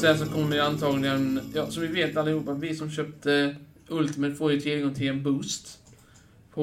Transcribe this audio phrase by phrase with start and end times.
[0.00, 3.56] Sen så kommer det antagligen, ja, som vi vet allihopa, vi som köpte
[3.88, 5.78] Ultimate får ju tillgång till en boost
[6.54, 6.62] på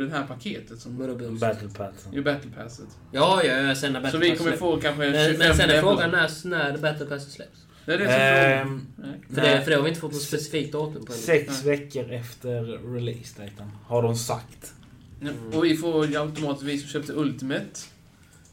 [0.00, 1.40] det här paketet som Vadå boost?
[1.40, 1.68] Battle
[2.12, 2.86] ju Battle Passet.
[3.12, 4.58] Ja, ja, ja, sen när Battle Så vi kommer släpps.
[4.60, 7.58] få kanske Men, 25 men sen är frågan när, när Battle släpps.
[7.86, 8.68] Det är det som är frågan.
[8.68, 9.34] Ehm, Nej.
[9.34, 12.64] För det, för det har vi inte fått något specifikt datum på sex veckor efter
[12.94, 14.72] release-daten har de sagt.
[15.20, 17.80] Ja, Och vi får ju automatiskt, vi som köpte Ultimate,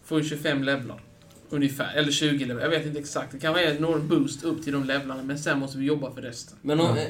[0.06, 1.02] får ju 25 levlar.
[1.52, 1.94] Ungefär.
[1.96, 2.64] Eller 20 levlar.
[2.64, 3.32] Jag vet inte exakt.
[3.32, 6.22] Det kanske är någon boost upp till de levlarna, men sen måste vi jobba för
[6.22, 6.58] resten.
[6.62, 7.04] Men om, Ja.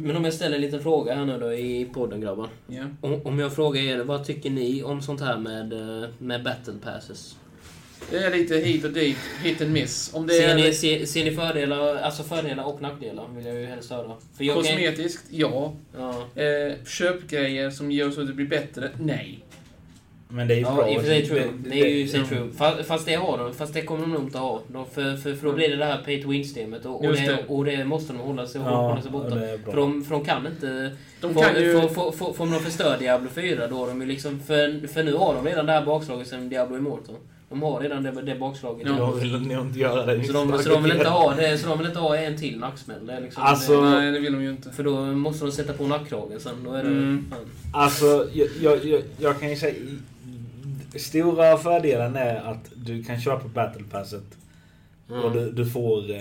[0.00, 2.48] men om jag ställer en liten fråga här nu då i podden grabbar.
[2.66, 2.84] Ja.
[3.00, 6.74] Om, om jag frågar er, vad tycker ni om sånt här med, eh, med battle
[6.84, 7.36] passes?
[8.10, 10.10] Det är lite hit och dit, hit and miss.
[10.14, 13.54] Om det Ser är ni, ser, ser ni fördelar, alltså fördelar och nackdelar vill jag
[13.60, 14.12] ju helst höra.
[14.36, 15.74] För jag kan, kosmetiskt, ja.
[15.96, 19.44] ja, Eh, köpgrejer som gör så att det blir bättre, nej.
[20.30, 20.88] Men det är ju ja, bra.
[20.90, 21.40] i och för sig true.
[21.62, 22.48] Det- Det är ju för det- true.
[22.56, 24.62] Fast, fast det har de, fast det kommer de nog inte ha.
[24.68, 27.44] Då, för, för, för då blir det det här pay to win-systemet och, och, det,
[27.48, 29.30] och det måste de hålla sig, Ja, hålla sig borta.
[29.64, 30.90] För de, för de kan inte...
[31.20, 31.72] De får, kan ju...
[31.80, 34.40] får, får, får, får de förstör Diablo 4 då har de ju liksom...
[34.40, 37.14] För, för nu har de redan det här bakslaget sen Diablo Immortal.
[37.48, 38.86] De har redan det, det bakslaget.
[38.86, 38.96] Ja.
[38.98, 40.24] Jag vill inte göra det.
[40.24, 42.58] Så, de, så de vill inte ha det, så de vill inte ha en till
[42.58, 43.06] nacksmäll.
[43.06, 44.70] Det liksom, Alltså- det, Nej, det vill de ju inte.
[44.70, 46.52] för då måste de sätta på nackkragen sen.
[46.64, 46.88] Då är det...
[46.90, 47.26] Mm.
[47.30, 47.38] Fan.
[47.72, 49.74] Alltså, jag, jag, jag, jag kan ju säga...
[50.96, 54.24] Stora fördelen är att du kan köpa Battle Passet
[55.10, 55.20] Mm.
[55.24, 56.10] och du, du får...
[56.10, 56.20] Eh,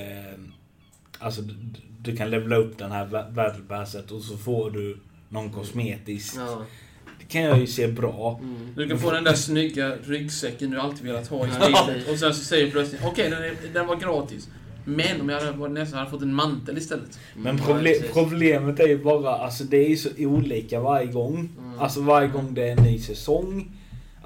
[1.20, 1.54] alltså, du,
[2.02, 4.98] du kan levela upp den här ba- Battle Passet och så får du
[5.30, 6.34] någon kosmetisk.
[6.38, 6.62] Ja.
[7.20, 8.40] Det kan jag ju se bra.
[8.44, 8.74] Mm.
[8.76, 12.09] Du kan få den där snygga ryggsäcken du alltid velat ha i spelet.
[12.09, 14.50] Och sen så säger du plötsligt, okej den, är- den var gratis.
[14.86, 17.20] Men om jag hade varit nästan hade fått en mantel istället.
[17.36, 21.50] Men Ja, proble problemet är ju bara, alltså det är ju så olika varje gång.
[21.59, 21.80] Mm.
[21.80, 23.72] Alltså varje gång det är en ny säsong.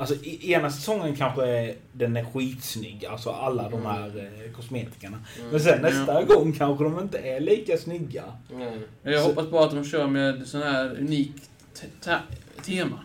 [0.02, 4.08] Alltså i, ena säsongen kanske är, den är skitsnygg, alltså alla de här
[4.46, 5.18] eh, kosmetikerna.
[5.40, 5.50] Mm.
[5.52, 8.24] Men sen nästa gång kanske de inte är lika snygga.
[8.54, 8.80] Mm.
[9.04, 13.00] Jag Så- hoppas bara att de kör med sån här unikt te te- tema.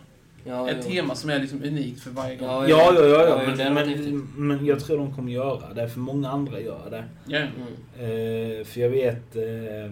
[0.45, 0.91] Ja, Ett jo.
[0.91, 2.47] tema som är liksom unikt för varje gång.
[2.49, 3.55] Ja, Ja, ja, ja, Ja, ja.
[3.57, 7.03] Men, men, men jag tror de kommer göra det, för många andra gör det.
[7.25, 7.37] Ja.
[7.39, 8.59] Mm.
[8.59, 9.35] Eh, för jag vet...
[9.35, 9.91] Eh,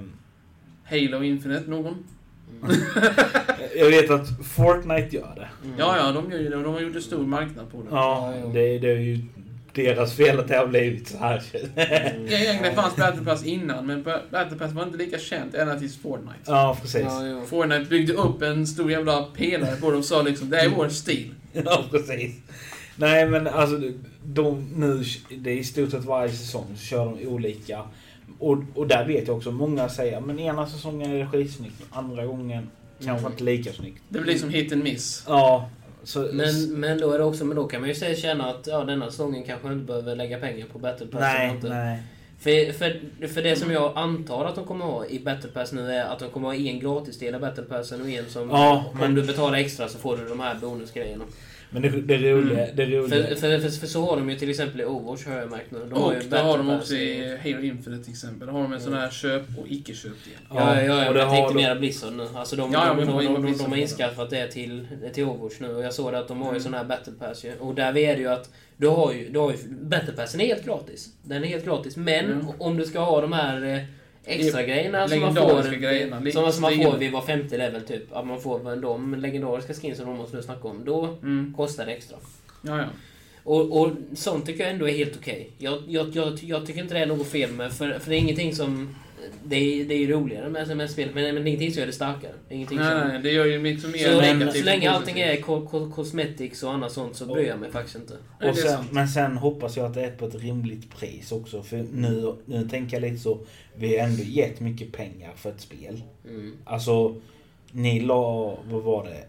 [0.84, 2.04] Halo Infinite, någon?
[2.64, 2.76] Mm.
[3.78, 5.48] jag vet att Fortnite gör det.
[5.68, 5.76] Mm.
[5.80, 6.56] Ja, ja, de gör ju det.
[6.64, 7.88] De har gjort en stor marknad på det.
[7.92, 9.20] Ja, Ja, det, det är ju
[9.74, 11.44] deras fel att det har blivit så här.
[11.54, 11.70] Mm.
[12.28, 15.98] Ja, Egentligen fanns Battle Pass innan, men Battle Pass var inte lika känt ända tills
[15.98, 16.40] Fortnite.
[16.46, 17.02] Ja, precis.
[17.02, 17.46] Ja, jo.
[17.46, 20.90] Fortnite byggde upp en stor jävla pelare på det och sa liksom, det är vår
[20.90, 21.32] stil.
[21.66, 22.36] Ja, precis.
[22.96, 23.82] Nej, men alltså
[24.26, 25.04] de, nu,
[25.38, 27.84] det är i stort sett varje säsong så kör de olika.
[28.40, 32.26] Och, och där vet jag också, många säger men ena säsongen är det skitsnyggt, andra
[32.26, 32.70] gången
[33.06, 33.32] kanske Mm.
[33.32, 34.02] inte lika snyggt.
[34.10, 35.24] Det blir som hit and miss.
[35.28, 35.70] Ja,
[36.04, 36.30] så...
[36.34, 38.84] Men, men då är det också, men då kan man ju säga känna att ja,
[38.84, 41.22] denna säsongen kanske inte behöver lägga pengar på Battle Pass.
[41.22, 41.70] eller nej, inte.
[41.70, 42.04] nej.
[42.40, 45.92] För, för, för det som jag antar att de kommer ha i Battle Pass nu
[45.92, 48.50] är att de kommer ha en gratisdel av Battle Passen och en som...
[48.50, 51.24] Ja, om men- du betalar extra så får du de här bonusgrejerna.
[51.82, 52.76] Men det, det roliga, Mm.
[52.76, 53.24] det roliga...
[53.28, 55.72] För, för, för, för så har de ju till exempel i Overwatch har jag märkt
[55.72, 55.80] nu.
[55.90, 58.48] De har ju Och det har de också i Halo Infinite till exempel.
[58.48, 60.34] Då har de en sån här köp och icke-köp-del.
[60.50, 62.28] Ja, ja, ja, och jag har tänkte de- mera Blizzard nu.
[62.36, 65.76] Alltså de, Ja, ja, de, de, de, de, har inskaffat det till, till Overwatch nu.
[65.76, 66.62] Och jag såg att de har ju Mm.
[66.64, 67.54] sån här Battle Pass ju.
[67.60, 70.46] Och där är det ju att du har ju, du har ju Battle Passen är
[70.46, 71.10] helt gratis.
[71.24, 71.98] Den är helt gratis.
[71.98, 72.46] Men Mm.
[72.58, 73.80] om du ska ha de här eh,
[74.26, 75.72] extra grejerna som man får...
[75.72, 76.32] grejerna.
[76.32, 78.14] Som, som man får vid var femte level typ.
[78.16, 80.86] Att man får de legendariska skinsen de måste snacka om.
[80.86, 81.54] Då Mm.
[81.58, 82.18] kostar det extra.
[82.62, 82.86] Ja, ja.
[83.44, 85.50] Och, och sånt tycker jag ändå är helt okej.
[85.58, 88.20] Jag, jag, jag, jag tycker inte det är något fel med, för, för det är
[88.20, 88.96] ingenting som...
[89.44, 91.94] Det är, det är ju roligare med, med spelet, men, men ingenting som gör det
[91.94, 92.32] starkare.
[92.50, 93.08] Ingenting Nej, som...
[93.08, 94.58] nej, det gör ju liksom mer Så, negativt.
[94.60, 97.72] så länge än allting är ko- ko- cosmetics och annat sånt så bryr jag mig
[97.72, 98.14] faktiskt inte.
[98.50, 101.64] Och sen, men sen hoppas jag att det är på ett rimligt pris också.
[101.64, 103.40] För nu, nu tänker jag lite så,
[103.76, 106.04] vi har ändå gett mycket pengar för ett spel.
[106.30, 106.54] Mm.
[106.64, 107.16] Alltså,
[107.72, 109.24] ni la, vad var det?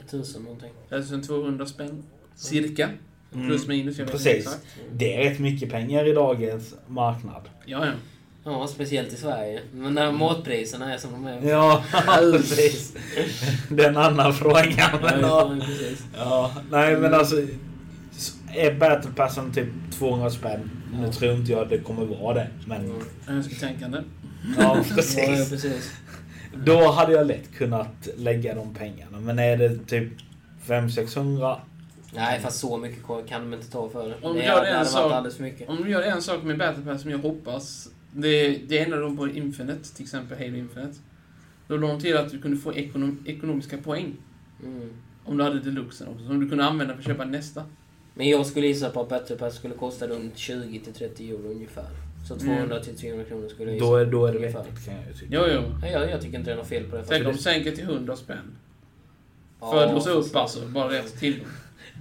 [0.00, 0.70] 1000 någonting.
[0.90, 2.02] 1200 spänn.
[2.34, 2.88] Cirka.
[3.34, 3.46] Mm.
[3.48, 4.46] Plus minus, jag vet inte Precis.
[4.46, 4.66] exakt.
[4.92, 7.42] Det är rätt mycket pengar i dagens marknad.
[7.66, 7.92] Ja, ja.
[8.44, 9.60] Ja, speciellt i Sverige.
[9.72, 11.50] Men när matpriserna är som de är.
[11.50, 11.84] Ja,
[12.32, 12.92] precis.
[13.68, 14.98] Det är en annan fråga.
[15.02, 15.52] Men, ja.
[15.58, 16.04] ja, precis.
[16.16, 17.36] Ja, nej men alltså.
[18.54, 20.70] Är Battle Passen typ 200 spänn?
[20.92, 22.48] Nu tror inte jag det kommer vara det.
[22.66, 23.02] Men Mm.
[23.28, 23.98] Önsketänkande.
[24.58, 25.50] ja, Ja, ja, precis.
[25.50, 25.90] precis.
[26.64, 29.20] Då hade jag lätt kunnat lägga de pengarna.
[29.20, 30.12] Men är det typ
[30.66, 31.56] 500-600?
[32.14, 34.14] Nej, fast så mycket kan de inte ta för det.
[34.22, 35.68] Om det vi gör en sak- alldeles för mycket.
[35.68, 37.88] Om de gör en sak med Battle Pass som jag hoppas.
[38.14, 40.94] Det, det ändrar de på Infinite, till exempel Halo Infinite.
[41.68, 44.16] Då la de till att du kunde få ekonom, ekonomiska poäng.
[44.64, 44.90] Mm.
[45.24, 46.26] Om du hade deluxen också.
[46.26, 47.64] Som du kunde använda för att köpa nästa.
[48.14, 51.86] Men jag skulle gissa på att Battle Pass skulle kosta runt 20-30 euro ungefär.
[52.28, 52.46] Så Mm.
[52.46, 55.12] 200 till 300 kronor skulle jag Då är, då är det vettigt kan jag ju
[55.12, 55.26] tycka.
[55.30, 55.62] Jo, jo.
[55.80, 57.04] Nej, jag, jag tycker inte det är något fel på det.
[57.08, 58.38] Tänk om de sänker till 100 spänn.
[59.60, 61.40] Ja, För att låsa upp alltså, bara rätt till.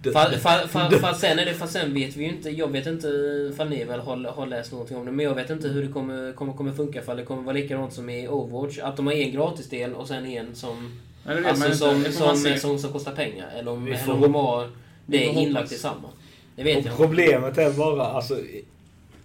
[0.04, 2.68] Det- Fa- fa- fa- Fast sen, är det, fast sen vet vi ju inte, jag
[2.72, 3.08] vet inte
[3.54, 5.92] ifall ni väl har, har läst någonting om det, men jag vet inte hur det
[5.94, 9.14] kommer, kommer, kommer funka, ifall det kommer vara likadant som i Overwatch, att de har
[9.14, 12.60] en gratisdel och sen en som, Nej, alltså som, som, se.
[12.60, 14.70] som, som kostar pengar, eller om, eller om de har
[15.06, 16.10] det inlagt i samma.
[16.56, 16.98] Det vet jag Och inte.
[16.98, 18.38] problemet är bara alltså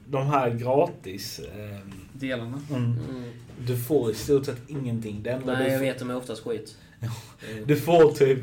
[0.06, 1.40] de här gratis...
[1.58, 2.60] ehm, Delarna.
[2.70, 3.24] mm, Mm.
[3.66, 5.20] du får i stort sett ingenting.
[5.22, 6.76] Det enda Nej, du, jag får, vet, de är oftast skit.
[7.04, 7.10] Ja.
[7.66, 8.38] Du får typ,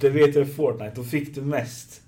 [0.00, 2.00] det vet jag i Fortnite, då fick du mest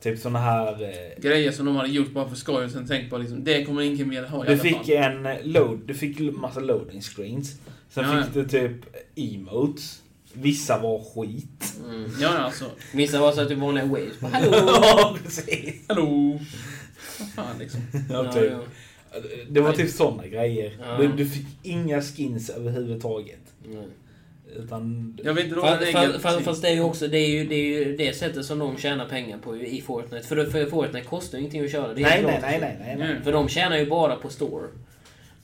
[0.00, 0.82] typ såna här...
[0.82, 3.64] eh, Grejer som de hade gjort bara för skoj och sen tänkt på liksom, det
[3.64, 4.90] kommer ingen mer ha i Du alla fick fall.
[4.90, 7.54] en load, du fick massa loading screens.
[7.90, 8.72] Sen Ja, fick du typ
[9.14, 10.02] emotes.
[10.32, 11.74] Vissa var skit.
[11.88, 12.10] Mm.
[12.20, 12.64] Ja, alltså.
[12.94, 14.20] Vissa var så att du vanliga waves.
[14.20, 14.50] Bara, Hallå!
[14.82, 15.74] Ja, precis.
[15.88, 16.40] Hallå!
[17.18, 17.80] Vad fan liksom.
[18.10, 18.52] Ja, Ja, typ.
[18.52, 18.60] ja.
[19.48, 20.76] Det var typ såna grejer.
[20.80, 20.96] Ja.
[20.96, 23.40] Du, du fick inga skins överhuvudtaget.
[23.64, 23.86] Nej.
[24.56, 25.18] Utan...
[25.24, 27.28] Jag vet inte då Fast, det fast, fast, fast det är ju också det, är
[27.28, 30.26] ju, det, är ju det sättet som de tjänar pengar på i Fortnite.
[30.26, 31.94] För, för Fortnite kostar ju ingenting att köra.
[31.94, 33.10] Det är Nej, nej, nej, nej, nej, nej.
[33.10, 33.22] Mm.
[33.22, 34.66] För de tjänar ju bara på store.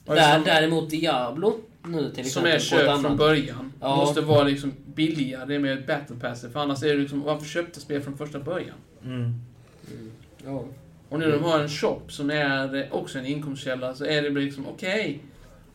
[0.05, 2.45] Där, som- däremot Diablo nu till Som exempel.
[2.45, 3.73] är på ett köpt från början.
[3.81, 3.95] Ja.
[3.95, 6.49] Måste vara liksom billigare med battle passer.
[6.49, 8.75] För annars är det liksom, varför köpte spel från första början?
[9.03, 9.15] Mm.
[9.19, 10.11] Mm.
[10.45, 10.65] Ja.
[11.09, 14.29] Och nu när de har en shop som är också en inkomstkälla så är det
[14.29, 15.19] liksom, okej.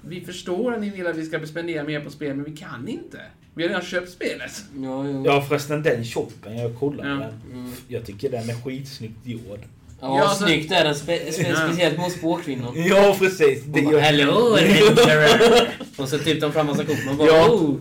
[0.09, 2.89] Vi förstår att ni vill att vi ska spendera mer på spel, men vi kan
[2.89, 3.21] inte.
[3.55, 4.65] Vi har redan köpt spelet.
[4.77, 5.23] Ja, jo.
[5.27, 7.15] Ja förresten den shoppen, jag kollade Ja.
[7.15, 7.59] den.
[7.61, 7.73] Mm.
[7.89, 9.59] Jag tycker den är skitsnyggt gjord.
[10.01, 10.95] Ja, Ja, alltså- snyggt är den.
[10.95, 11.57] Spe, spe, Ja.
[11.57, 12.73] Speciellt mot spåkvinnor.
[12.77, 13.63] Ja precis.
[13.65, 15.69] Det, Och bara, Hello adventurer!
[15.97, 17.05] Och så typ de fram massa kort.
[17.07, 17.49] Man bara Ja.
[17.51, 17.77] oh!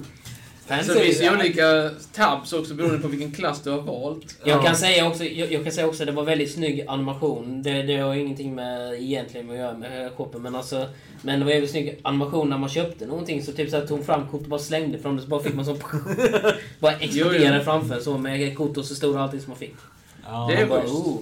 [0.83, 4.37] Så det finns ju olika tabs också beroende på vilken klass du har valt.
[4.45, 4.63] Jag Ja.
[4.63, 7.63] kan säga också, jag, jag kan säga också att det var väldigt snygg animation.
[7.63, 10.87] Det, det har ingenting med egentligen med att göra med shoppen, men alltså...
[11.21, 13.43] Men det var väldigt snygg animation när man köpte någonting.
[13.43, 15.53] Så typ så här tog fram kort och bara slängde fram det, så bara fick
[15.53, 15.77] man så...
[16.79, 19.75] bara exploderade framför så med kort och så stod allting som man fick.
[20.25, 21.17] Ja, Det är bara, oh.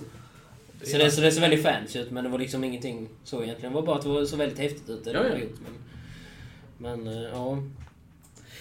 [0.83, 3.73] Så det, så det ser väldigt fancy ut, men det var liksom ingenting så egentligen.
[3.73, 5.45] Det var bara att det var så väldigt häftigt ut det Ja, ja.
[6.77, 7.57] Men, men eh, ja...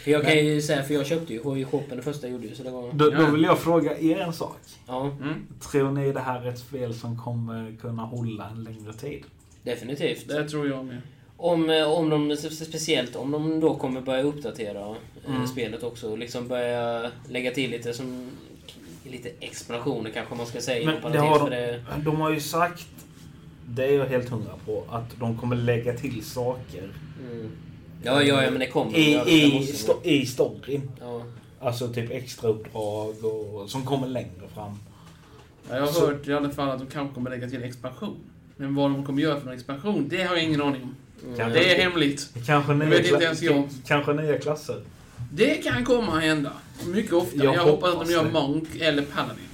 [0.05, 2.55] För jag kan ju säga, för jag köpte ju i shoppen det första jag gjorde
[2.57, 2.93] så det var...
[2.93, 4.57] Då, då vill jag fråga er en sak.
[4.87, 8.93] Ja, Mm, Tror ni det här är ett spel som kommer kunna hålla en längre
[8.93, 9.23] tid?
[9.63, 10.29] definitivt.
[10.29, 11.01] det tror jag med.
[11.37, 15.47] Om, eh, om de, speciellt om de då kommer börja uppdatera eh, Mm.
[15.47, 16.17] spelet också.
[16.17, 18.31] Liksom börja lägga till lite som...
[19.05, 22.87] Lite explorationer kanske man ska säga Men det har för det, De har ju sagt,
[23.69, 26.91] det är jag helt hundra på, att de kommer lägga till saker
[27.33, 27.51] mm.
[28.03, 30.91] Ja, ja, ja, men det kommer i, det i, sto, i storyn.
[31.01, 31.23] Ja.
[31.61, 34.79] Alltså typ extrauppdrag och som kommer längre fram.
[35.71, 38.17] Ja, Jag har Så- hört i alla fall att de kanske kommer lägga till expansion.
[38.57, 40.95] Men vad de kommer göra för någon expansion, det har jag ingen aning om.
[41.35, 41.53] Mm.
[41.53, 42.31] Det är hemligt.
[42.47, 43.69] Kanske nya, vet inte ens jag.
[43.87, 44.83] kanske nya klasser.
[45.33, 46.53] Det kan komma att hända.
[46.87, 47.37] Mycket ofta.
[47.45, 48.31] Jag Jag, hoppas att de gör det.
[48.31, 49.45] Monk eller Paladin.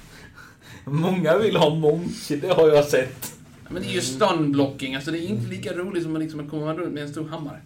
[0.85, 2.11] Många vill ha Monk,
[2.41, 3.33] det har jag sett.
[3.69, 6.73] Men det är ju stunblocking, alltså det är inte lika roligt som att liksom komma
[6.73, 7.59] runt med en stor hammare.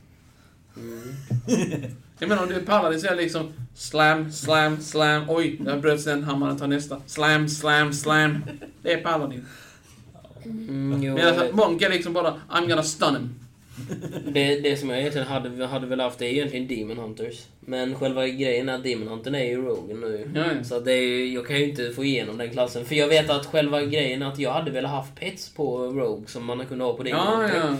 [0.79, 1.91] Mm.
[2.19, 5.23] Jag menar om du är det liksom slam, slam, slam.
[5.27, 7.01] Oj, där bröts den hammaren, ta nästa.
[7.05, 8.37] Slam, slam, slam.
[8.81, 9.45] Det är Paladin.
[10.45, 13.29] Mm, jo, Medan Monk är liksom bara I'm gonna stun him.
[14.33, 17.45] det, det som jag egentligen hade, hade väl haft är egentligen Demon Hunters.
[17.59, 20.29] Men själva grejen är att Demon Hunter är ju Rogen nu.
[20.35, 20.63] Ja.
[20.63, 22.85] Så det är, jag kan ju inte få igenom den klassen.
[22.85, 26.27] För jag vet att själva grejen är att jag hade velat haft pets på Rogue
[26.27, 27.57] som man kunde ha på Demon Ja, Hunter.
[27.57, 27.75] ja.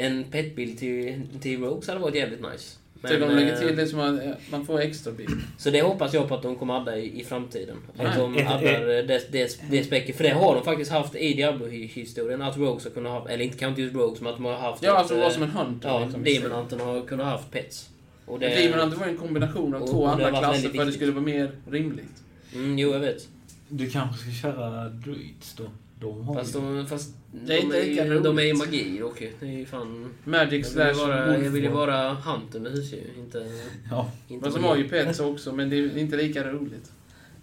[0.00, 2.76] En petbild till, till Rogues hade varit jävligt nice.
[3.08, 5.30] Typ de lägger eh, till det som eh, man får extra bil.
[5.58, 7.76] Så det hoppas jag på att de kommer adda i, i framtiden.
[7.98, 8.62] Att de Eh, addar
[9.02, 10.16] det, det, det späcket.
[10.16, 12.42] För det har de faktiskt haft i Diablo-historien.
[12.42, 14.82] Att Rogues har kunnat ha, eller inte kanske just Rogues, men att de har haft...
[14.82, 15.88] Ja, ett, alltså det var eh, som en hunter.
[15.88, 16.24] Ja, liksom.
[16.24, 17.90] Demon Hunter har kunnat haft pets.
[18.26, 20.86] Och det, Demon Hunter var en kombination av och- två och andra klasser för att
[20.86, 22.22] det skulle vara mer rimligt.
[22.54, 23.28] Mm, jo, jag vet.
[23.68, 25.64] Du kanske ska köra Druids då?
[26.00, 26.60] De har Fast ju...
[26.60, 28.58] de, fast Det är de, inte är, ju- de är ju roligt.
[28.58, 29.30] magi ju.
[29.40, 30.14] Det är ju fan...
[30.24, 33.46] Magic Jag vill vara, jag vill ju vara hunter med husdjur, inte...
[33.90, 34.10] Ja.
[34.28, 34.70] inte Men som magi.
[34.72, 36.92] har ju pets också, men det är inte lika roligt.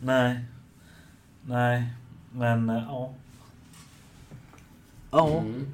[0.01, 0.39] Nej.
[1.45, 1.83] Nej.
[2.31, 3.13] Men, eh, ja.
[5.11, 5.39] Ja.
[5.39, 5.65] Mm.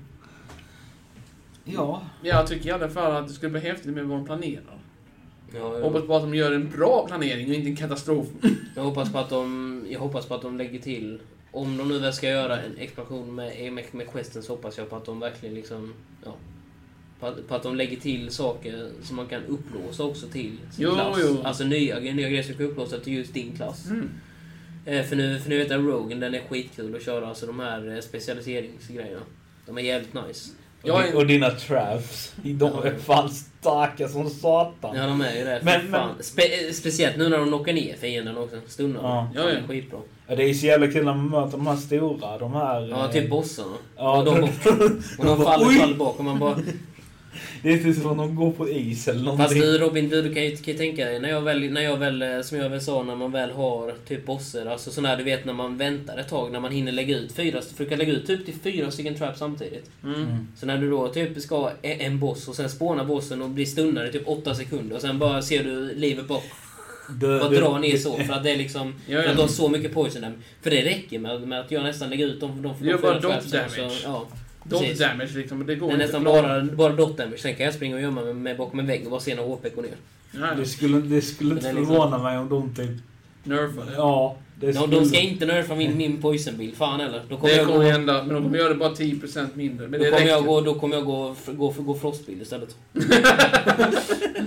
[1.66, 2.02] Ja.
[2.22, 4.80] Jag tycker i alla fall att det skulle bli häftigt med vad de planerar.
[5.56, 5.84] Ja, ja.
[5.84, 8.28] Hoppas bara att de gör en bra planering och inte en katastrof.
[8.76, 11.20] Jag hoppas på att de, jag hoppas på att de lägger till,
[11.54, 14.90] om de nu väl ska göra en expansion med, med, med questen så hoppas jag
[14.90, 15.94] på att de verkligen liksom,
[16.26, 16.36] ja.
[17.20, 20.86] På att, på att de lägger till saker som man kan upplåsa också till sin
[20.86, 21.18] Jo, klass.
[21.22, 21.38] jo.
[21.44, 23.86] Alltså nya, nya grejer som kan upplåsa till just din klass.
[23.90, 24.10] Mm.
[24.86, 27.60] Eh, för, nu, för nu vet jag Rogan, den är skitkul att köra, alltså de
[27.60, 29.22] här eh, specialiseringsgrejerna.
[29.66, 30.50] De är jävligt nice.
[30.84, 34.96] Jag och, är- och dina traps, de är fan starka som satan.
[34.98, 35.62] Ja, de är ju det.
[35.64, 36.16] Men- Men, fan.
[36.24, 38.56] Spe, speciellt nu när de knockar ner fienden också.
[38.68, 39.02] Stunnar.
[39.04, 39.50] Ja, ja.
[39.52, 39.68] ja.
[39.68, 40.00] Skitbra.
[40.28, 42.88] Ja, det är så jävla kul när man möter de här stora, de här...
[42.90, 43.76] Ja, eh, typ bossarna.
[43.98, 44.44] Ja, och de,
[45.18, 45.78] och de faller, Oj!
[45.78, 46.58] faller bak och man bara...
[47.64, 49.46] Det är typ som att de går på is eller någonting.
[49.46, 51.82] Fast du Robin, du, du kan, ju, kan ju tänka dig när jag väl, när
[51.82, 55.06] jag väl, eh, som jag väl sa, när man väl har typ bosser, alltså sån
[55.06, 57.84] här du vet när man väntar ett tag, när man hinner lägga ut fyra, för
[57.84, 59.92] du kan lägga ut typ till fyra stycken traps samtidigt.
[60.04, 60.48] Mm.
[60.58, 63.66] Så när du då typ ska e- en boss och sen spåna bossen och bli
[63.66, 66.42] stunnad i typ åtta sekunder och sen bara ser du livet bara,
[67.10, 69.42] Du, bara du- dra ner så för att det är liksom, Ja, för att de
[69.42, 69.44] ja.
[69.44, 70.40] har så mycket poison damage.
[70.62, 73.52] För det räcker med, med att jag nästan lägger ut de, de, är bara dot
[73.52, 73.70] damage.
[73.70, 74.26] Så, ja,
[74.64, 77.38] Dot damage liksom, det går Det är inte nästan bara, bara dot damage.
[77.38, 79.44] Sen kan jag springa och gömma mig med bakom en vägg och bara se när
[79.44, 79.92] HP går ner.
[80.32, 82.92] Ja, Det skulle, det skulle inte liksom- förvåna mig om de typ...
[83.44, 83.92] nerfade.
[83.96, 84.36] Ja,
[84.68, 84.96] De, skulle...
[85.00, 86.76] de ska inte nerfa min, min poison-bil.
[86.76, 87.22] Fan eller.
[87.30, 87.74] Då kommer Det jag gå...
[87.74, 89.88] kommer hända, men de kommer göra det bara 10% mindre.
[89.88, 92.76] Men Då det kommer, jag gå, då kommer jag gå, gå, gå frostbil istället.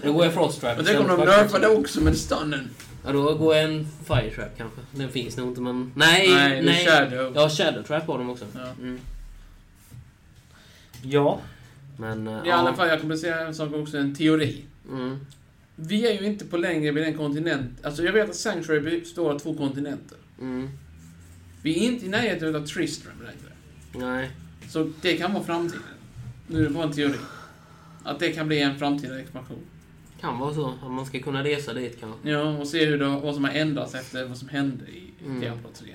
[0.04, 2.68] då går jag frost trap Men tänk om de för- nerfade också med stunnen.
[3.06, 4.80] Ja, då går jag en fire trap kanske.
[4.92, 5.92] Den finns nog inte men...
[5.96, 6.28] Nej!
[6.30, 6.84] Nej, Nej!
[6.84, 7.32] det shadow.
[7.34, 8.44] Ja, shadow trap har de också.
[8.54, 8.60] Ja.
[8.82, 9.00] Mm.
[11.02, 11.40] Ja.
[11.96, 12.26] Men...
[12.28, 14.64] eh, I alla fall, jag kommer säga en sak också, en teori.
[14.90, 15.20] Mm.
[15.76, 17.84] Vi är ju inte på längre vid den kontinent...
[17.84, 20.18] Alltså jag vet att Sanctuary består av två kontinenter.
[20.40, 20.68] Mm.
[21.62, 23.52] Vi är inte i närheten av Tristram längre.
[24.10, 24.30] Nej.
[24.68, 25.82] Så det kan vara framtiden.
[26.46, 27.18] Nu är det bara en teori.
[28.02, 29.60] Att det kan bli en framtida expansion.
[30.20, 30.74] Kan vara så.
[30.82, 32.30] Att man ska kunna resa dit kanske.
[32.30, 35.40] Ja, och se hur det, vad som har ändrats efter vad som hände i Mm.
[35.40, 35.94] Diablo 3.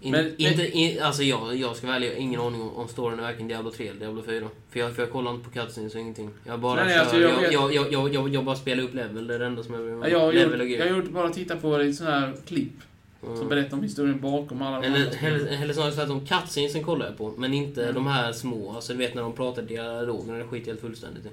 [0.00, 3.22] In, Men- inte, in, alltså jag, jag ska välja ingen aning om, om storyn är
[3.22, 4.48] varken Diablo 3 eller Diablo 4.
[4.70, 6.30] För jag, för jag kollar inte på cutscenes och ingenting.
[6.44, 8.94] Jag bara, Nej, kör, alltså, jag jag, jag, jag, jag, jag, jag bara spelar upp
[8.94, 11.30] level, det är det enda som jag jag har Level gjort, jag har gjort bara
[11.30, 12.72] titta på det i sån här klipp
[13.20, 13.48] som Mm.
[13.48, 15.34] berättar om historien bakom alla de Eller, spelen.
[15.46, 17.34] eller, eller snarare tvärtom, cutscenesen kollar jag på.
[17.36, 17.94] Men inte Mm.
[17.94, 18.72] de här små.
[18.72, 21.28] Alltså du vet när de pratar dialogen, det skiter jag helt fullständigt i.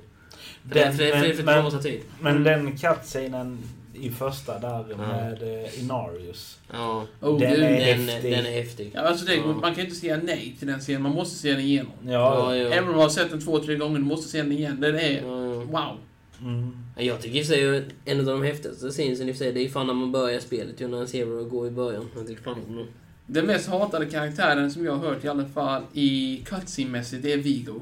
[0.68, 2.02] För Den- för, för, för, för, men- det tar tid.
[2.22, 3.58] Men den cutscenen
[3.94, 4.98] i första där Ja.
[4.98, 6.60] med eh, Inarius.
[6.74, 7.64] Ja, Oh, Den gud.
[7.64, 8.32] är- den, häftig.
[8.32, 8.92] den är häftig.
[8.94, 9.46] Ja, alltså det, Ja.
[9.62, 11.92] Man kan inte säga nej till den scenen, man måste se den igenom.
[12.06, 12.12] Ja.
[12.12, 12.70] Ja, ja.
[12.70, 14.82] Även om man har sett den två, tre gånger, du måste se den igen.
[14.82, 15.22] Den är...
[15.66, 15.98] Wow!
[16.42, 16.78] Mm.
[16.98, 19.54] Jag tycker i och för sig en av de häftigaste scenesen i och för sig,
[19.54, 22.10] det är fan när man börjar spelet ju när en ser går i början.
[22.18, 22.86] Jag tycker fan om det.
[23.28, 27.38] Den mest hatade karaktären som jag har hört i alla fall i cutscene-mässigt, det är
[27.38, 27.82] Vigo.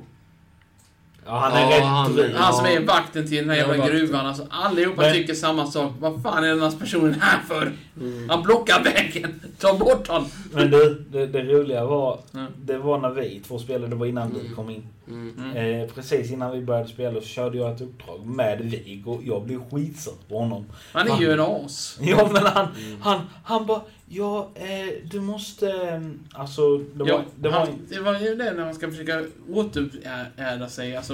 [1.26, 2.34] Ja, han är Ja, rätt han- dryg.
[2.36, 4.26] Han som är vakten till den här jävla gruvan.
[4.26, 5.92] Alltså, allihopa Men- tycker samma sak.
[6.00, 7.72] Vad fan är den här personen här för?
[8.02, 8.30] Mm.
[8.30, 9.40] Han blockar vägen!
[9.60, 10.28] Ta bort honom!
[10.52, 12.20] Men du, det, det roliga var...
[12.32, 12.46] Ja.
[12.66, 14.56] Det var när vi två spelade, det var innan du Mm.
[14.56, 14.88] kom in.
[15.08, 15.34] Mm.
[15.38, 15.82] Mm.
[15.82, 19.22] Eh, precis innan vi började spela så körde jag ett uppdrag med Viggo.
[19.26, 20.66] Jag blev skitsur på honom.
[20.94, 21.98] Han är ju en as.
[22.02, 23.02] Ja men han, Mm.
[23.02, 23.82] han, han bara
[24.16, 25.68] Ja, eh, du måste...
[25.72, 26.02] eh,
[26.40, 27.08] Alltså, det var...
[27.10, 29.22] Ja, det var han, det var ju det när man ska försöka
[29.54, 31.13] återärda sig, alltså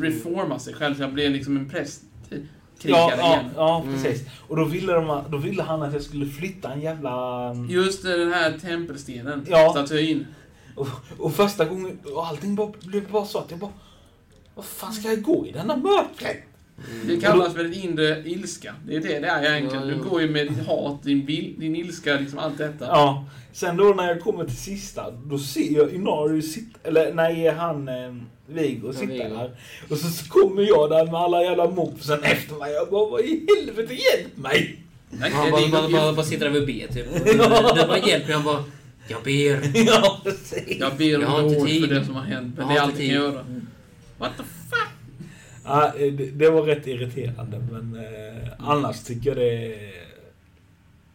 [0.00, 2.02] reforma sig själv så jag blev liksom en präst.
[2.82, 3.44] Ja, ja, igen.
[3.56, 3.94] ja, Mm.
[3.94, 4.26] precis.
[4.48, 7.54] Och då ville, de, då ville han att jag skulle flytta en jävla...
[7.68, 9.70] Just det, den här tempelstenen, Ja.
[9.70, 10.26] statyn.
[10.76, 13.70] Och, och första gången, och allting bara, blev bara så att jag bara...
[14.54, 16.36] Vad fan ska jag gå i denna mörkret?
[17.06, 18.74] Det kallas väl inre ilska.
[18.86, 19.88] Det är det det är egentligen.
[19.88, 22.84] Du går ju med ditt hat, din, vil, din ilska, liksom allt detta.
[22.84, 23.24] Ja.
[23.52, 27.88] Sen då när jag kommer till sista, då ser jag Inarius sitta, eller nej, han
[27.88, 28.14] eh,
[28.46, 29.50] Viggo sitta där.
[29.90, 32.72] Och så, så kommer jag där med alla jävla mobsen efter mig.
[32.72, 34.76] Jag bara, vad i helvete, hjälp mig!
[35.10, 37.06] Nej, Han det bara, bara, bara, bara sitter där typ.
[37.14, 38.64] Och Du, du bara hjälper han bara
[39.08, 39.86] Jag ber.
[39.86, 40.76] ja, precis.
[40.80, 41.88] Jag ber Jag har om inte tid.
[41.88, 43.44] för det som har hänt, men Jag det är allt jag kan göra.
[44.18, 44.42] What the?
[45.70, 49.76] Ja, eh, det, det var rätt irriterande, men eh, annars tycker jag det.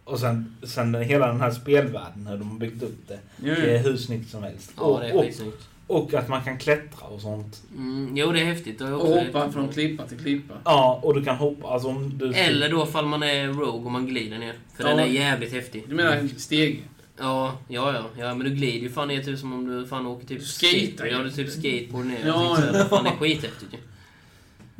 [0.03, 3.19] Och sen, sen den- hela den här spelvärlden, hur de har byggt upp det.
[3.43, 4.71] Ja, Det är hur snyggt som helst.
[4.77, 5.67] Ja, och, det är och, skitsnyggt.
[5.87, 7.61] och att man kan klättra och sånt.
[7.77, 8.79] Mm, jo, det är häftigt.
[8.79, 10.53] Det är Och hoppa från klippa till klippa.
[10.65, 11.67] Ja, och du kan hoppa.
[11.67, 12.33] Alltså om du...
[12.33, 14.53] Eller då fall man är rogue och man glider ner.
[14.77, 14.89] För Ja.
[14.89, 15.83] den är jävligt häftig.
[15.89, 16.83] Du menar steg?
[17.17, 18.03] Ja, ja, ja.
[18.17, 20.45] ja men du glider ju fan ner typ som om du fan åker typ Du
[20.45, 21.05] skater.
[21.05, 22.17] Ja, du typ skateboard ner.
[22.25, 22.85] Ja, Ja, ja.
[22.85, 23.77] Fan, det är skithäftigt ju.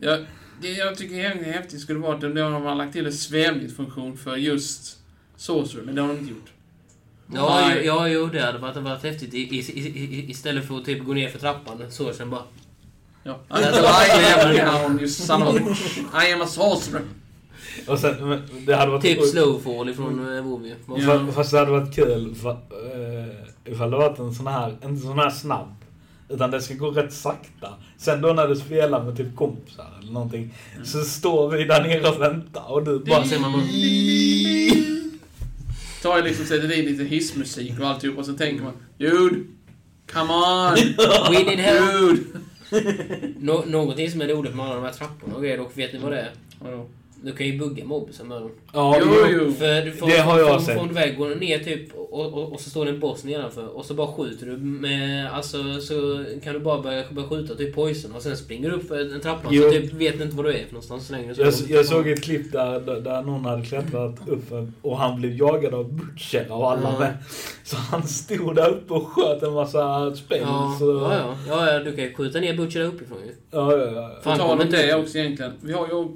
[0.05, 0.17] Ja,
[0.61, 4.35] det jag tycker är häftigt skulle vara att de har lagt till en svävningsfunktion för
[4.35, 4.97] just
[5.37, 6.49] Sorcerer, men det har de inte gjort.
[7.33, 7.77] Ja, Nej.
[7.79, 9.33] ju- ja, jo, det hade varit, varit häftigt.
[9.33, 12.41] I, i, i, istället för att typ gå ner för trappan så sen bara...
[13.23, 13.39] Ja.
[13.49, 14.59] Ja, I
[15.31, 16.25] am a...
[16.27, 17.01] I am a sorcerer.
[17.87, 19.01] Och sen, men det hade varit...
[19.01, 20.75] Typ slowfall ifrån eh, WoW ju.
[20.87, 20.95] Ja.
[20.95, 25.01] Fa- Fast det hade varit kul för, uh, ifall det varit en sån här, inte
[25.01, 25.75] sån här snabb.
[26.29, 27.69] Utan det ska gå rätt sakta.
[27.97, 30.53] Sen då när du spelar med typ kompisar eller någonting.
[30.83, 33.25] Så står vi där nere och väntar och du bara...
[33.25, 33.61] Ser man bara...
[36.01, 39.45] Tar jag liksom sätter in lite hissmusik och alltihop och så tänker man ljud.
[40.13, 40.75] Come on!
[41.31, 42.19] We need help!
[42.69, 43.33] Dude!
[43.39, 45.99] Nå någonting som är roligt med alla de här trapporna och grejer, och vet ni
[45.99, 46.31] vad det är?
[46.59, 46.89] Vadå?
[47.25, 48.51] Du kan ju bugga mobsen med dem.
[48.73, 49.51] Ja, Jo, jo.
[49.51, 50.77] För du får, Det har jag sett.
[50.77, 53.85] Från väg går ner typ och, och, och så står det en boss nedanför och
[53.85, 55.31] så bara skjuter du med...
[55.33, 58.87] Alltså så kan du bara börja, börja skjuta typ poison och sen springer du upp
[58.87, 59.63] för en trappa Jo.
[59.63, 61.35] så typ vet inte vad du är för någonstans så länge.
[61.35, 64.51] Så Jag, jag såg ett klipp där, där- där någon hade klättrat upp
[64.81, 66.99] och han blev jagad av butcher av alla Ja.
[66.99, 67.13] med.
[67.63, 70.39] Så han stod där uppe och sköt en massa spel.
[70.41, 71.79] Ja, så, ja, ja, ja, ja.
[71.79, 73.31] Du kan ju skjuta ner Butcher där uppifrån ju.
[73.51, 74.09] ja, ja, ja.
[74.15, 75.51] På Fan, tal om inte det också egentligen.
[75.61, 76.07] Vi har ju...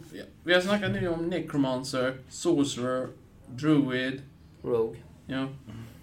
[0.49, 3.07] Vi har snackat nu om Necromancer, Sorcerer,
[3.47, 4.21] Druid.
[4.63, 4.97] Rogue.
[5.27, 5.47] Ja.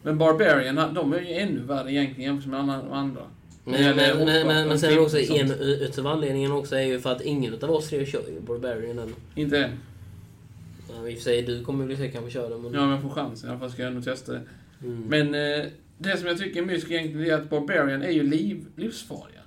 [0.03, 3.23] Men Barbarian, de är ju ännu värre egentligen jämfört med alla andra.
[3.65, 7.00] Men, men, men, men, men sen är det också en utav anledningen också är ju
[7.00, 9.15] för att ingen utav oss tre kör ju Barbarian än.
[9.35, 9.71] Inte än.
[10.88, 12.75] Ja, I och för sig, du kommer väl se kanske köra det men...
[12.75, 13.49] Ja, men jag får chansen.
[13.49, 14.43] I alla fall ska jag nog testa det.
[14.83, 15.03] Mm.
[15.09, 15.67] Men eh,
[15.99, 19.41] det som jag tycker är mysko egentligen är att Barbarian är ju liv, livsfarliga.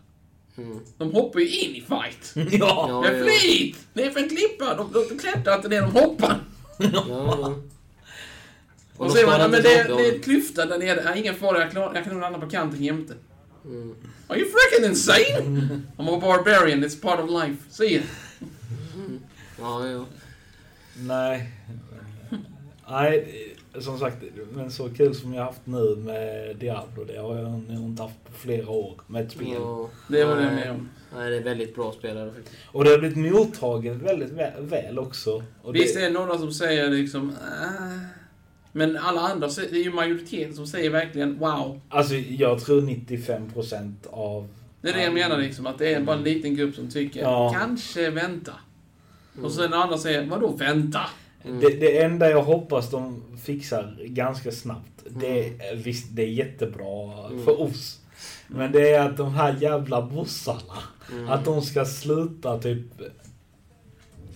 [0.63, 0.79] Mm.
[0.97, 2.31] De hoppar ju in i fight.
[2.53, 2.85] ja.
[2.89, 3.25] Ja, Med ja.
[3.25, 3.77] flit!
[3.93, 4.75] Nerför en klippa.
[4.75, 6.39] De, de, de klättrar inte ner, de hoppar.
[6.77, 7.55] Ja, ja.
[8.97, 11.01] Och, så säger man, sparar "Ja, men det, det är en klyfta där nere.
[11.05, 13.13] Ja, ingen fara, jag, klar, jag kan nog landa på kanten jämte.
[13.65, 13.95] Mm.
[14.27, 15.81] Are you freaking insane?
[15.97, 17.57] I'm a barbarian, it's part of life.
[17.69, 18.01] See
[19.59, 20.05] Ja, ja.
[20.97, 21.49] Nej.
[22.89, 24.17] Nej, som sagt,
[24.53, 28.25] men så kul som jag haft nu med Diablo, det har jag nog inte haft
[28.25, 29.47] på flera år med ett spel.
[29.53, 29.89] ja.
[30.07, 30.89] Det håller jag med om.
[31.15, 32.55] Nej, det är väldigt bra spelare faktiskt.
[32.71, 35.43] Och det har blivit mottaget väldigt väl, också.
[35.61, 37.29] Och Visst det, är det några som säger liksom...
[37.29, 37.99] "Ah."
[38.71, 41.81] Men alla andra, det är ju majoriteten som säger verkligen wow.
[41.89, 44.47] Alltså jag tror 95% av...
[44.81, 47.21] Det är det jag menar liksom, att det är bara en liten grupp som tycker
[47.21, 47.55] Ja.
[47.59, 48.53] kanske vänta.
[49.43, 51.01] Och sen andra säger vadå vänta?
[51.45, 51.59] Mm.
[51.59, 57.27] Det, det enda jag hoppas de fixar ganska snabbt, det är, visst det är jättebra
[57.29, 57.45] Mm.
[57.45, 57.99] för oss.
[58.47, 60.77] Men det är att de här jävla bossarna,
[61.11, 61.29] Mm.
[61.29, 62.85] att de ska sluta typ...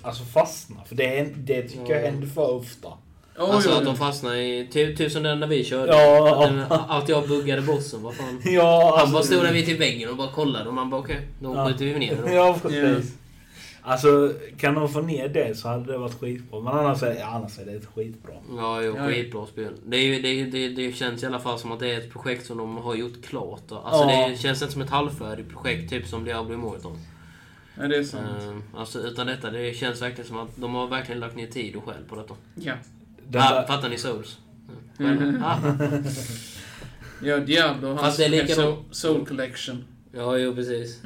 [0.01, 0.75] Alltså fastna.
[0.86, 2.06] För det, är, det tycker jag Ja.
[2.12, 2.88] händer för ofta.
[2.88, 3.75] Oh, Alltså jo.
[3.78, 4.67] att de fastnar i...
[4.71, 5.91] Typ, typ som den när vi körde.
[5.97, 6.45] Ja.
[6.45, 8.41] Den, att jag buggade bossen, vad fan.
[8.45, 9.13] Ja, Han alltså...
[9.13, 11.67] bara stod där vid till väggen och bara kollade och man bara okej, då Ja.
[11.67, 12.34] skjuter vi ner dem.
[12.34, 13.13] Ja, precis.
[13.86, 16.60] Alltså, kan de få ner det så hade det varit skitbra.
[16.60, 18.34] Men annars är, annars är det ett skitbra.
[18.58, 19.74] Ja, jo, Ja, skitbra spel.
[19.86, 22.46] Det, är det, det, det känns i alla fall som att det är ett projekt
[22.46, 23.72] som de har gjort klart.
[23.72, 24.28] Alltså Ja.
[24.30, 26.98] det känns inte som ett halvfärdigt projekt, typ som Diablo Immortal.
[27.78, 28.43] Ja, det är sant.
[28.43, 31.76] Ehm, alltså utan detta, det känns verkligen som att de har verkligen lagt ner tid
[31.76, 32.34] och själ på detta.
[32.56, 32.74] Ja.
[33.28, 34.38] Den ah, där, fattar ni Souls?
[35.00, 35.43] Mm.
[35.43, 35.58] Ah.
[37.24, 38.56] Ja, Diablo och hans Fast det är likadant.
[38.56, 39.84] Soul, Soul Collection.
[40.12, 41.02] Ja, jo precis.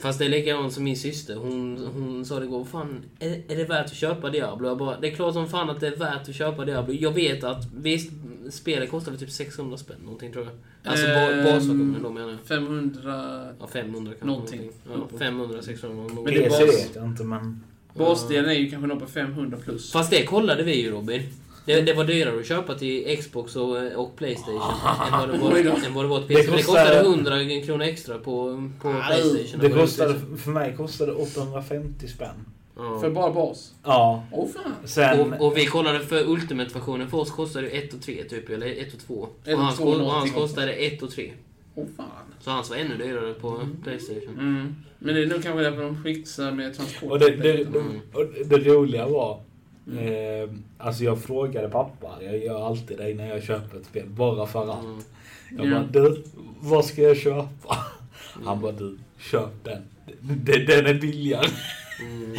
[0.00, 1.36] Fast det är likadant som min syster.
[1.36, 4.68] Hon, hon sa det igår, fan, är, är det värt att köpa Diablo?
[4.68, 6.94] Jag bara, det är klart som fan att det är värt att köpa Diablo.
[6.94, 8.10] Jag vet att, visst,
[8.50, 10.54] spelet kostar väl typ 600 spänn någonting tror jag.
[10.92, 12.38] Alltså Ehm, basversionen då menar jag.
[12.44, 13.00] 500...
[13.60, 14.26] Ja, 500 kanske.
[14.26, 14.70] Någonting.
[15.12, 15.96] Ja, 500, 600.
[15.96, 16.24] någonting.
[16.24, 17.60] Men det är bas- vet jag inte men...
[17.94, 19.92] Basdelen är ju kanske nog på 500 plus.
[19.92, 21.22] Fast det kollade vi ju Robin.
[21.68, 24.60] Det, det var dyrare att köpa till Xbox och, och Playstation
[25.12, 26.50] än, vad det var, än vad det var till Det PC.
[26.50, 29.60] Det kostar- kostade 100 kronor extra på, på Playstation.
[29.60, 32.28] Det kostade, för mig kostade 850 spänn.
[32.76, 32.98] Ja.
[33.00, 33.72] För bara bas.
[33.84, 34.24] Ja.
[34.84, 35.32] Sen...
[35.32, 38.66] Och, och vi kollade för Ultimate-versionen, för oss kostade det 1 och 3 typ, eller
[38.66, 39.28] 1 och 2.
[39.44, 41.32] Ett Och och hans, och hans kostade 1 och 3.
[41.74, 42.06] Åh fan.
[42.40, 44.38] Så hans var ännu dyrare på Playstation.
[44.38, 44.74] Mm.
[44.98, 47.10] Men det är nog kanske därför de skitsar med transport.
[47.10, 48.00] Och det, det, Mm.
[48.12, 49.40] och det roliga var...
[49.96, 54.46] Eh, alltså jag frågade pappa, jag gör alltid det när jag köper ett spel, bara
[54.46, 54.84] för att.
[54.84, 55.00] Mm.
[55.58, 55.70] Jag Ja.
[55.70, 56.22] bara, du,
[56.60, 57.76] vad ska jag köpa?
[58.44, 59.82] Han bara, du, köp den.
[60.20, 61.48] Den, den är billigare.
[62.00, 62.36] Mm.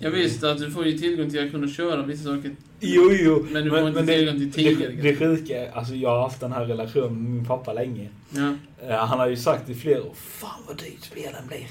[0.00, 2.56] Jag visste att du får ju tillgång till att kunna köra vissa saker.
[2.80, 3.46] Jo, jo.
[3.50, 6.20] Men du får inte det, tillgång till tidigare det, det sjuka är, alltså jag har
[6.22, 8.08] haft den här relationen med min pappa länge.
[8.30, 8.54] Ja.
[8.88, 11.66] Eh, Han har ju sagt i flera år, fan vad dyrt spelen blir.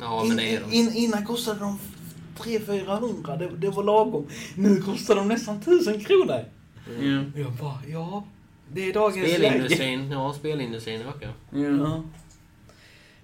[0.00, 0.72] Ja, men det är de.
[0.72, 1.78] In, in, innan kostade de
[2.38, 4.26] 300-400, det, det var lagom.
[4.56, 6.44] Nu kostar de nästan 1000 kronor.
[7.00, 7.40] Ja.
[7.40, 8.24] Jag bara, ja,
[8.72, 9.48] det är dagens läge.
[9.48, 11.32] Spelindustrin, ja spelindustrin ökar.
[11.50, 11.58] ja.
[11.60, 12.02] Ja.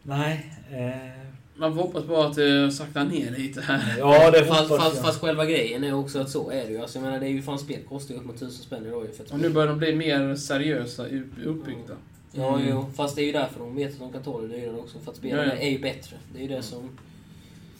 [0.02, 0.52] Nej.
[0.72, 1.22] Eh,
[1.56, 3.94] Man får hoppas bara att det saktar ner lite här.
[3.98, 5.04] ja, det Fast, fast, jag.
[5.04, 6.78] fast själva grejen är också att så är det ju.
[6.80, 9.04] Alltså, jag menar, det är ju fan spel kostar ju upp mot 1000 spänn idag
[9.04, 11.94] ju Och nu börjar de bli mer seriösa upp- uppbyggda.
[12.32, 12.68] Ja, Mm.
[12.70, 12.86] jo.
[12.96, 14.98] Fast det är ju därför de vet att de kan ta det dyrare också.
[14.98, 15.60] För att spelen Ja, ja.
[15.60, 16.16] är ju bättre.
[16.32, 16.98] Det är ju det som...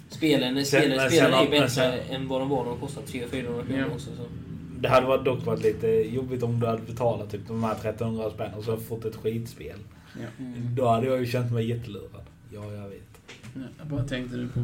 [0.08, 2.80] Spelen, Sen- spelen, spelen sen- är ju bättre sen- än vad de var när de
[2.80, 3.94] kostade 300-400 kronor Ja.
[3.94, 4.06] också.
[4.16, 4.22] Så.
[4.80, 8.30] Det hade varit dock varit lite jobbigt om du hade betalat typ de här 1300
[8.30, 9.78] spänn och så fått ett skitspel.
[10.20, 10.26] Ja.
[10.44, 10.74] Mm.
[10.76, 12.22] Då hade jag ju känt mig jättelurad.
[12.54, 13.02] Ja, jag vet.
[13.54, 14.60] Ja, Jag bara tänkte nu på...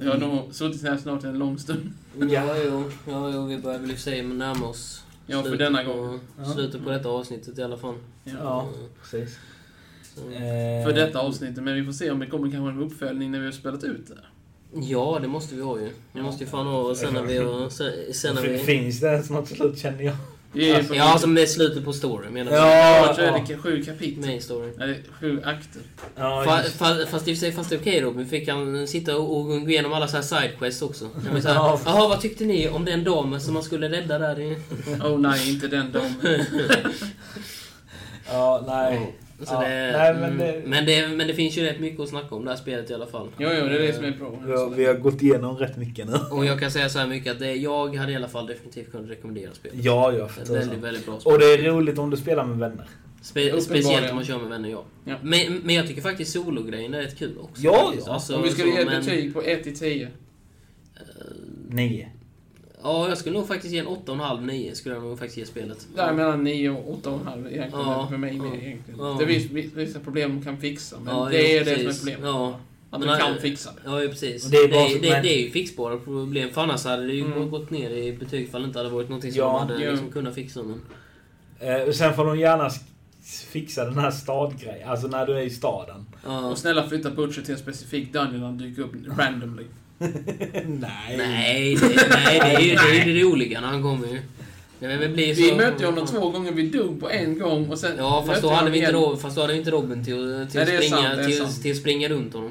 [0.00, 1.92] Jag har nog suttit här snart en lång stund.
[2.30, 5.84] Ja, jo, ja, jo, vi börjar väl i för sig närma oss Ja, för denna
[5.84, 6.20] på, gång.
[6.38, 6.44] Ja.
[6.44, 7.94] Slutet på detta avsnittet i alla fall.
[8.24, 8.74] Ja, Mm.
[9.02, 9.38] precis.
[10.14, 10.20] Så.
[10.20, 13.38] Eh, För detta avsnittet, men vi får se om det kommer kanske en uppföljning när
[13.38, 14.18] vi har spelat ut det.
[14.74, 15.90] Ja, det måste vi ha ju.
[16.12, 17.70] Det måste ju fan ha och sen när vi har...
[17.70, 18.58] Sen, sen när vi...
[18.58, 20.16] Finns det ens något slut känner jag?
[20.52, 22.66] Det är Ja, alltså med slutet på story menar jag.
[22.66, 23.44] Ja, Jag tror ja.
[23.48, 24.26] det är sju kapitel.
[24.26, 24.70] Main story.
[24.80, 25.82] Eller sju akter.
[26.16, 28.88] Ja, Fa, fa, fast i och för sig, fast det är okej Robin, fick han
[28.88, 31.04] sitta och, och gå igenom alla så här sidequests också.
[31.44, 31.80] Ja.
[31.84, 34.56] Jaha, vad tyckte ni om den damen som man skulle rädda där i...
[35.04, 36.14] Oh nej, inte den damen.
[38.30, 39.16] ja, nej.
[39.42, 42.00] Så Ja, det, nej, men mm, det- men, det, men det finns ju rätt mycket
[42.00, 43.28] att snacka om det här spelet i alla fall.
[43.38, 44.30] Jo, jo, det är det som är bra.
[44.46, 46.12] Vi har, vi har gått igenom rätt mycket nu.
[46.30, 48.90] Och jag kan säga så här mycket att det, jag hade i alla fall definitivt
[48.90, 49.84] kunnat rekommendera spelet.
[49.84, 50.80] Ja, ja, för Ett väldigt, tusan.
[50.82, 51.32] väldigt bra spel.
[51.32, 52.86] Och det är roligt om du spelar med vänner.
[53.22, 54.84] Spe, speciellt om man kör med vänner, ja.
[55.04, 55.14] Ja.
[55.22, 57.62] Men, men jag tycker faktiskt sologrejen är rätt kul också.
[57.62, 58.06] Ja, faktiskt.
[58.06, 58.12] ja.
[58.12, 60.08] Alltså, Om vi skulle ge betyg på 1 till 10.
[61.68, 62.08] Nio.
[62.82, 65.86] Ja, jag skulle nog faktiskt ge en 8,5-9 skulle jag nog faktiskt ge spelet.
[65.96, 67.70] Där mellan 9 och 8,5 egentligen.
[67.72, 68.06] Ja.
[68.10, 68.44] För mig Ja.
[68.46, 69.00] egentligen.
[69.00, 69.16] Ja.
[69.20, 71.86] Det finns vi- vissa problem man kan fixa, men Ja, det är det som är
[71.86, 72.00] precis.
[72.04, 72.26] problemet.
[72.26, 72.60] Ja.
[72.90, 73.80] Att Men du kan fixa det.
[73.90, 74.44] Ja, ju precis.
[74.44, 76.50] Och Det det är, det, det, men- är ju fixbara problem.
[76.50, 77.50] För annars hade det ju Mm.
[77.50, 79.90] gått ner i betyg ifall det inte hade varit någonting som Ja, de hade jo.
[79.90, 80.60] liksom kunnat fixa.
[80.62, 80.80] Men...
[81.60, 82.70] Eh, och sen får de gärna
[83.50, 84.88] fixa den här stadgrejen.
[84.88, 86.06] Alltså när du är i staden.
[86.26, 86.46] Ja.
[86.50, 89.64] Och snälla flytta Butcher till en specifik dungeon och dyker upp randomly.
[90.68, 91.16] nej.
[91.16, 94.20] Nej, det, nej, det är ju det, är ju det roliga när han kommer ju.
[94.80, 95.42] Det så...
[95.42, 97.92] Vi mötte honom två gånger, vi dog på en gång och sen...
[97.98, 98.92] Ja, fast då, hade vi inte.
[98.92, 101.62] Robin, fast då hade vi inte Robin till, att- till, Nej, att springa, sant, till,
[101.62, 102.50] till att springa runt honom.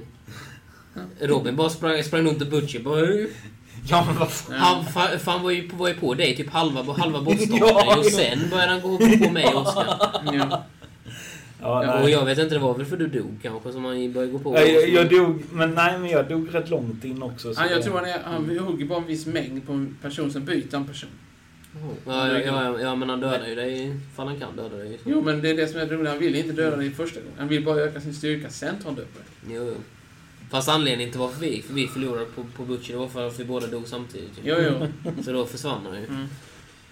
[1.21, 3.01] Robin bara sprang, sprang runt och Butcher bara...
[3.89, 4.55] Ja men vad fan.
[4.55, 7.97] Han fa- fan var ju på, var ju på dig typ halva, halva bossdagen Ja,
[7.97, 9.97] och sen började han gå på mig och Oskar.
[10.33, 10.63] Ja.
[11.61, 14.13] Ja, Ja, och jag vet inte, det var väl för du dog kanske som han
[14.13, 17.23] började gå på jag, jag, jag dog, men nej men jag dog rätt långt in
[17.23, 17.53] också.
[17.53, 19.97] så Han, jag det- tror han, är, han hugger bara en viss mängd på en
[20.01, 21.09] person, sen byter han person.
[22.05, 24.99] Ja, ja, ja, ja, men han dödar ju dig ifall han kan döda dig.
[25.05, 26.09] Jo, men det är det som är det roliga.
[26.11, 27.33] Han vill inte döda dig första gången.
[27.37, 29.55] Han vill bara öka sin styrka, sen tar han död på dig.
[29.57, 29.75] Jo, jo.
[30.51, 33.39] Fast anledningen till varför vi, för vi förlorade på, på Butcher, det var för att
[33.39, 34.31] vi båda dog samtidigt.
[34.43, 34.87] Jo, jo.
[35.23, 36.05] Så då försvann han ju.
[36.07, 36.27] Mm.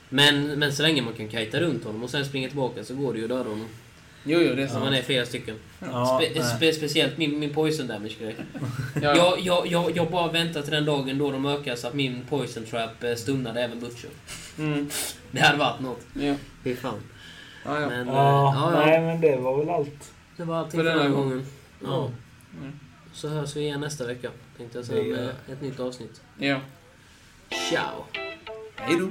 [0.09, 3.13] Men, men så länge man kan kajta runt honom och sen springa tillbaka så går
[3.13, 3.65] det ju att döda honom.
[4.27, 4.85] Jo, jo, det är Så sant.
[4.85, 5.55] man är flera stycken.
[5.79, 8.35] Ja, Spe, spe, speciellt min, min poison damage grej.
[9.01, 9.15] Ja.
[9.15, 12.21] Jag, jag, jag, jag bara väntar till den dagen då de ökar så att min
[12.29, 14.09] poison trap eh, stunnade även Butcher.
[14.59, 14.89] Mm.
[15.31, 16.01] Det hade varit något.
[16.13, 16.35] Ja.
[16.63, 17.01] Fy fan.
[17.65, 17.87] Ja, ja.
[17.89, 18.85] Men, eh, Ja, ja, ja.
[18.85, 20.13] nej men det var väl allt.
[20.37, 21.29] Det var allting För den här gången.
[21.29, 21.45] gången.
[21.83, 22.11] Ja.
[22.61, 22.79] Mm.
[23.13, 24.29] Så hörs vi igen nästa vecka.
[24.57, 26.21] Tänkte jag säga med ett nytt avsnitt.
[26.37, 26.59] ja.
[27.69, 28.05] Ciao!
[28.75, 29.09] Hej då.